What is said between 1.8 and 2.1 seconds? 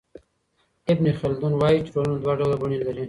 چي